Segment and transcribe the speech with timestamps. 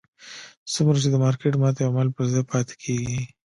[0.73, 3.21] څومره چې د مارکېټ ماتې عوامل پر ځای پاتې کېږي.